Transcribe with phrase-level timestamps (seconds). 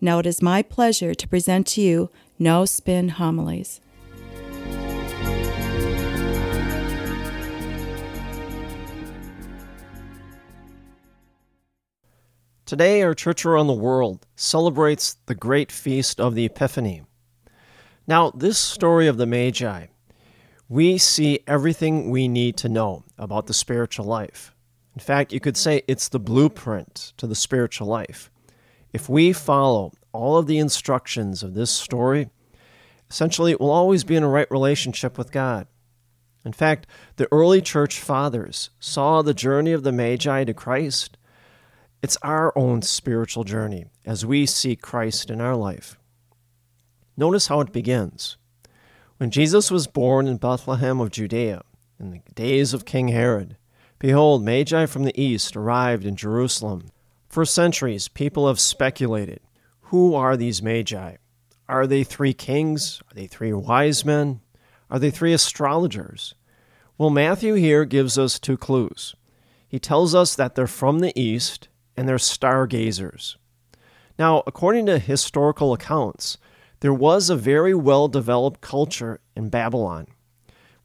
[0.00, 3.80] Now it is my pleasure to present to you No Spin Homilies.
[12.66, 17.02] Today, our church around the world celebrates the great feast of the Epiphany.
[18.06, 19.86] Now, this story of the Magi,
[20.68, 24.54] we see everything we need to know about the spiritual life.
[24.94, 28.30] In fact, you could say it's the blueprint to the spiritual life.
[28.94, 32.30] If we follow all of the instructions of this story,
[33.10, 35.66] essentially we'll always be in a right relationship with God.
[36.44, 36.86] In fact,
[37.16, 41.16] the early church fathers saw the journey of the Magi to Christ.
[42.04, 45.98] It's our own spiritual journey as we seek Christ in our life.
[47.16, 48.36] Notice how it begins.
[49.16, 51.62] When Jesus was born in Bethlehem of Judea,
[51.98, 53.56] in the days of King Herod,
[53.98, 56.90] behold, Magi from the east arrived in Jerusalem
[57.34, 59.40] for centuries, people have speculated
[59.88, 61.16] who are these magi?
[61.68, 63.02] Are they three kings?
[63.10, 64.40] Are they three wise men?
[64.88, 66.36] Are they three astrologers?
[66.96, 69.16] Well, Matthew here gives us two clues.
[69.66, 73.36] He tells us that they're from the east and they're stargazers.
[74.16, 76.38] Now, according to historical accounts,
[76.80, 80.06] there was a very well developed culture in Babylon,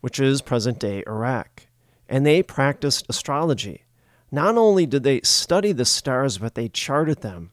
[0.01, 1.67] which is present day Iraq,
[2.07, 3.83] and they practiced astrology.
[4.31, 7.51] Not only did they study the stars, but they charted them.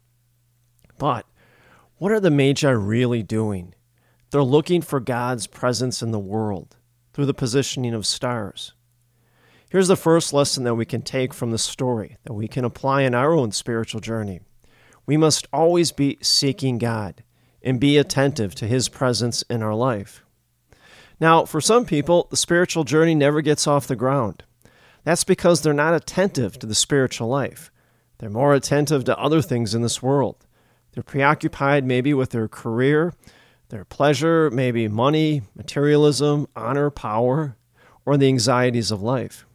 [0.98, 1.26] But
[1.98, 3.74] what are the Magi really doing?
[4.30, 6.76] They're looking for God's presence in the world
[7.12, 8.74] through the positioning of stars.
[9.70, 13.02] Here's the first lesson that we can take from the story that we can apply
[13.02, 14.40] in our own spiritual journey.
[15.06, 17.22] We must always be seeking God
[17.62, 20.22] and be attentive to His presence in our life.
[21.18, 24.44] Now, for some people, the spiritual journey never gets off the ground.
[25.06, 27.70] That's because they're not attentive to the spiritual life.
[28.18, 30.44] They're more attentive to other things in this world.
[30.90, 33.14] They're preoccupied maybe with their career,
[33.68, 37.56] their pleasure, maybe money, materialism, honor, power,
[38.04, 39.46] or the anxieties of life.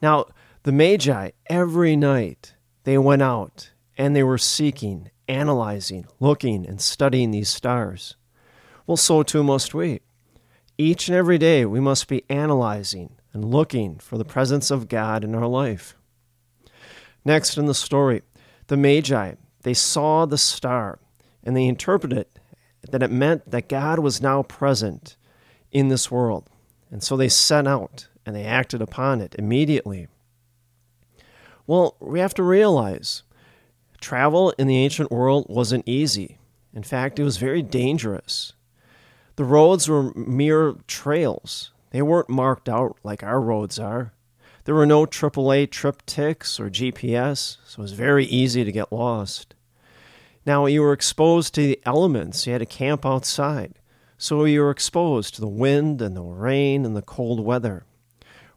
[0.00, 0.26] Now,
[0.62, 2.54] the Magi, every night,
[2.84, 8.14] they went out and they were seeking, analyzing, looking, and studying these stars.
[8.86, 9.98] Well, so too must we.
[10.78, 15.24] Each and every day, we must be analyzing, and looking for the presence of God
[15.24, 15.96] in our life.
[17.24, 18.22] Next in the story,
[18.66, 20.98] the Magi, they saw the star
[21.44, 22.26] and they interpreted
[22.90, 25.16] that it meant that God was now present
[25.70, 26.48] in this world.
[26.90, 30.08] And so they set out and they acted upon it immediately.
[31.66, 33.22] Well, we have to realize
[34.00, 36.38] travel in the ancient world wasn't easy.
[36.74, 38.54] In fact, it was very dangerous.
[39.36, 44.12] The roads were mere trails, they weren't marked out like our roads are.
[44.64, 49.54] There were no AAA TripTiks or GPS, so it was very easy to get lost.
[50.46, 52.46] Now, you were exposed to the elements.
[52.46, 53.74] You had to camp outside.
[54.16, 57.84] So you were exposed to the wind and the rain and the cold weather.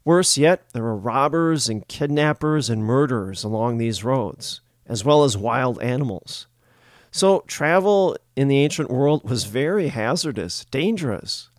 [0.06, 5.38] Worse yet, there were robbers and kidnappers and murderers along these roads, as well as
[5.38, 6.48] wild animals.
[7.12, 11.50] So travel in the ancient world was very hazardous, dangerous.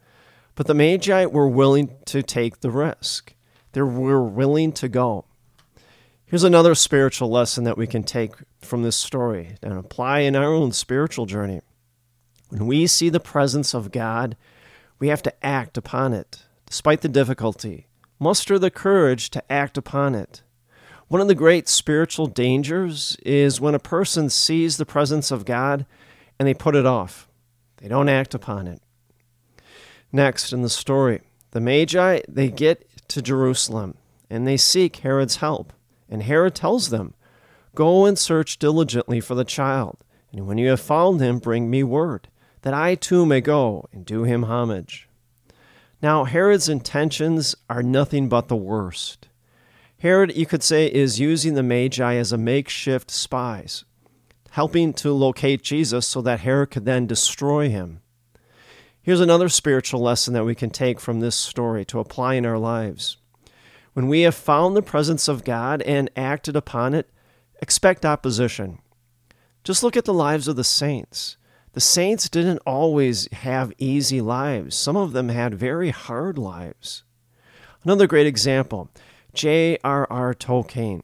[0.55, 3.35] But the Magi were willing to take the risk.
[3.73, 5.25] They were willing to go.
[6.27, 10.53] Here's another spiritual lesson that we can take from this story and apply in our
[10.53, 11.61] own spiritual journey.
[12.49, 14.37] When we see the presence of God,
[14.99, 17.89] we have to act upon it, despite the difficulty.
[18.21, 20.43] Muster the courage to act upon it.
[21.09, 25.85] One of the great spiritual dangers is when a person sees the presence of God
[26.39, 27.29] and they put it off.
[27.79, 28.81] They don't act upon it.
[30.15, 33.97] Next in the story, the Magi, they get to Jerusalem
[34.31, 35.73] and they seek Herod's help.
[36.09, 37.15] And Herod tells them,
[37.75, 39.99] Go and search diligently for the child,
[40.33, 42.29] and when you have found him, bring me word,
[42.63, 45.09] that I too may go and do him homage.
[46.01, 49.27] Now, Herod's intentions are nothing but the worst.
[49.99, 53.85] Herod, you could say, is using the Magi as a makeshift spies,
[54.51, 57.99] helping to locate Jesus so that Herod could then destroy him.
[59.05, 62.57] Here's another spiritual lesson that we can take from this story to apply in our
[62.57, 63.19] lives.
[63.93, 67.11] When we have found the presence of God and acted upon it,
[67.61, 68.79] expect opposition.
[69.63, 71.37] Just look at the lives of the saints.
[71.75, 77.03] The saints didn't always have easy lives, some of them had very hard lives.
[77.83, 78.89] Another great example
[79.35, 80.33] J.R.R.
[80.33, 81.03] Tolkien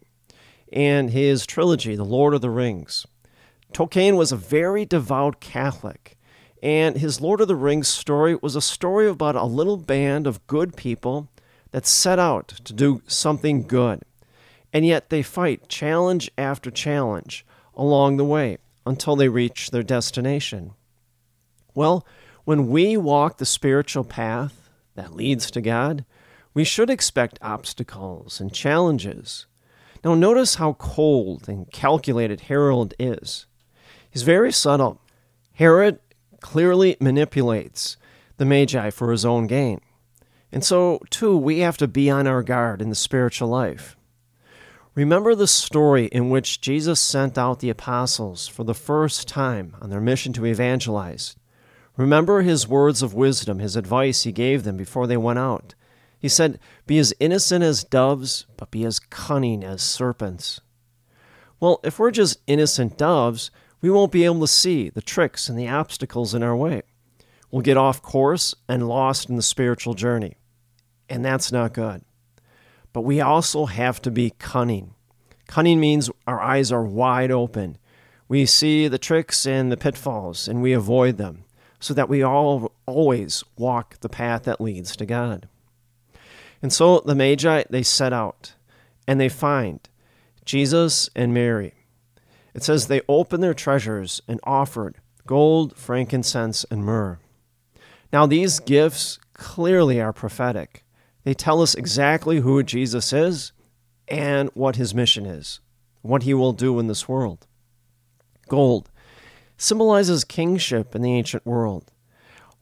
[0.73, 3.06] and his trilogy, The Lord of the Rings.
[3.75, 6.17] Tolkien was a very devout Catholic,
[6.62, 10.47] and his Lord of the Rings story was a story about a little band of
[10.47, 11.29] good people
[11.71, 14.03] that set out to do something good.
[14.73, 20.73] And yet they fight challenge after challenge along the way until they reach their destination.
[21.75, 22.07] Well,
[22.45, 26.05] when we walk the spiritual path that leads to God,
[26.53, 29.47] we should expect obstacles and challenges.
[30.05, 33.47] Now, notice how cold and calculated Herod is.
[34.11, 35.01] He's very subtle.
[35.55, 36.01] Herod
[36.41, 37.97] clearly manipulates
[38.37, 39.81] the Magi for his own gain.
[40.53, 43.97] And so, too, we have to be on our guard in the spiritual life.
[44.95, 49.91] Remember the story in which Jesus sent out the apostles for the first time on
[49.91, 51.37] their mission to evangelize.
[51.97, 55.75] Remember his words of wisdom, his advice he gave them before they went out.
[56.19, 60.61] He said, Be as innocent as doves, but be as cunning as serpents.
[61.61, 65.59] Well, if we're just innocent doves, we won't be able to see the tricks and
[65.59, 66.82] the obstacles in our way.
[67.50, 70.37] We'll get off course and lost in the spiritual journey.
[71.09, 72.03] And that's not good.
[72.93, 74.94] But we also have to be cunning.
[75.47, 77.77] Cunning means our eyes are wide open.
[78.29, 81.44] We see the tricks and the pitfalls and we avoid them
[81.81, 85.49] so that we all always walk the path that leads to God.
[86.62, 88.53] And so the Magi, they set out
[89.09, 89.81] and they find
[90.44, 91.75] Jesus and Mary.
[92.55, 97.19] It says they opened their treasures and offered gold, frankincense, and myrrh.
[98.12, 100.85] Now, these gifts clearly are prophetic.
[101.23, 103.52] They tell us exactly who Jesus is
[104.08, 105.61] and what his mission is,
[106.02, 107.47] what he will do in this world.
[108.49, 108.91] Gold
[109.56, 111.93] symbolizes kingship in the ancient world.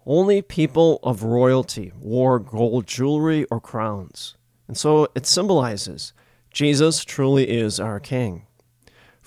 [0.05, 4.37] Only people of royalty wore gold jewelry or crowns,
[4.67, 6.13] and so it symbolizes
[6.51, 8.47] Jesus truly is our king.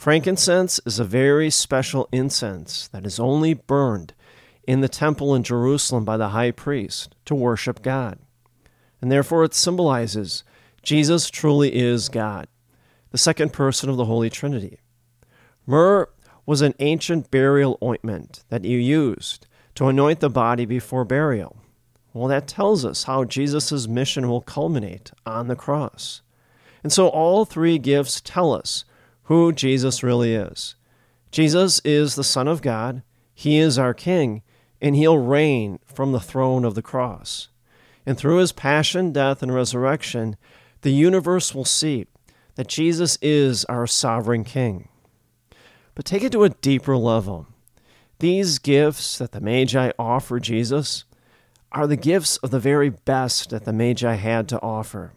[0.02, 4.16] Frankincense is a very special incense that is only burned
[4.64, 8.18] in the temple in Jerusalem by the high priest to worship God
[9.00, 10.44] and therefore it symbolizes
[10.82, 12.48] Jesus truly is God,
[13.12, 14.80] the second person of the Holy Trinity.
[15.68, 16.10] Myrrh
[16.48, 19.46] was an ancient burial ointment that you used
[19.76, 21.58] to anoint the body before burial.
[22.12, 26.24] Well, that tells us how Jesus' mission will culminate on the cross.
[26.84, 28.84] And so all three gifts tell us
[29.24, 30.76] who Jesus really is.
[31.32, 33.04] Jesus is the Son of God,
[33.34, 34.42] He is our King,
[34.82, 37.50] and He'll reign from the throne of the cross.
[38.06, 40.36] And through his passion, death, and resurrection,
[40.82, 42.08] the universe will see
[42.56, 44.88] that Jesus is our sovereign King.
[45.96, 47.48] But take it to a deeper level.
[48.20, 51.06] These gifts that the Magi offer Jesus
[51.72, 55.14] are the gifts of the very best that the Magi had to offer.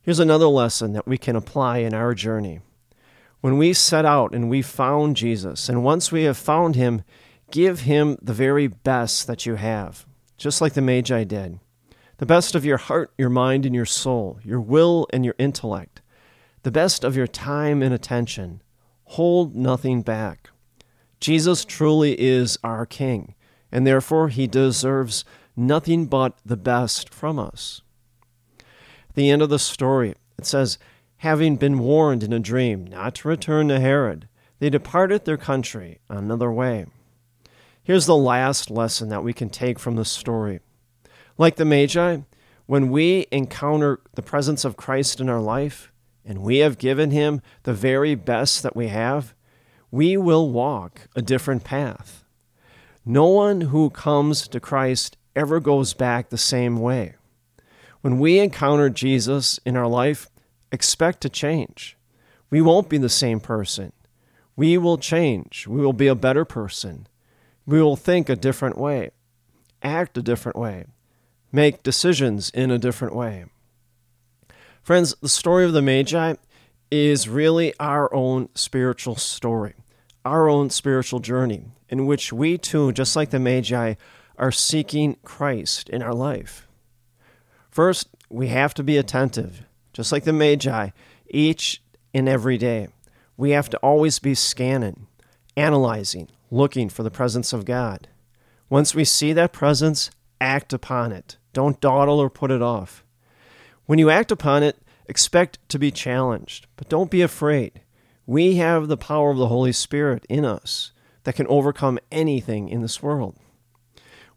[0.00, 2.60] Here's another lesson that we can apply in our journey.
[3.42, 7.02] When we set out and we found Jesus, and once we have found him,
[7.50, 10.06] give him the very best that you have,
[10.38, 11.60] just like the Magi did
[12.18, 16.00] the best of your heart, your mind, and your soul, your will and your intellect,
[16.62, 18.62] the best of your time and attention.
[19.06, 20.50] Hold nothing back.
[21.18, 23.34] Jesus truly is our King,
[23.72, 25.24] and therefore he deserves
[25.56, 27.82] nothing but the best from us.
[28.60, 30.78] At the end of the story, it says,
[31.22, 34.26] Having been warned in a dream not to return to Herod,
[34.58, 36.86] they departed their country another way.
[37.84, 40.58] Here's the last lesson that we can take from the story.
[41.38, 42.22] Like the Magi,
[42.66, 45.92] when we encounter the presence of Christ in our life
[46.24, 49.32] and we have given him the very best that we have,
[49.92, 52.24] we will walk a different path.
[53.06, 57.14] No one who comes to Christ ever goes back the same way.
[58.00, 60.28] When we encounter Jesus in our life,
[60.72, 61.96] expect to change.
[62.50, 63.92] We won't be the same person.
[64.56, 65.68] We will change.
[65.68, 67.06] We will be a better person.
[67.66, 69.10] We will think a different way,
[69.82, 70.86] act a different way
[71.52, 73.44] make decisions in a different way.
[74.82, 76.34] Friends, the story of the Magi
[76.90, 79.74] is really our own spiritual story,
[80.24, 83.94] our own spiritual journey, in which we too, just like the Magi,
[84.38, 86.66] are seeking Christ in our life.
[87.70, 90.90] First, we have to be attentive, just like the Magi,
[91.28, 91.82] each
[92.14, 92.88] and every day.
[93.36, 95.06] We have to always be scanning,
[95.56, 98.08] analyzing, looking for the presence of God.
[98.68, 101.36] Once we see that presence, act upon it.
[101.52, 103.04] Don't dawdle or put it off.
[103.86, 107.82] When you act upon it, expect to be challenged, but don't be afraid.
[108.26, 110.92] We have the power of the Holy Spirit in us
[111.24, 113.36] that can overcome anything in this world.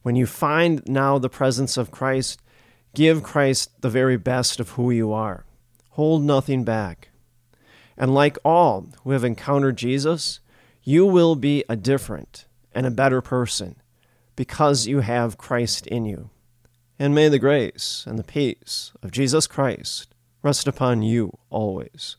[0.02, 2.42] When you find now the presence of Christ,
[2.96, 5.46] give Christ the very best of who you are.
[5.92, 7.10] Hold nothing back.
[7.98, 10.40] And like all who have encountered Jesus,
[10.84, 13.75] you will be a different and a better person
[14.36, 16.30] because you have Christ in you.
[16.98, 22.18] And may the grace and the peace of Jesus Christ rest upon you always.